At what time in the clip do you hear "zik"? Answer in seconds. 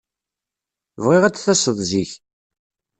1.89-2.11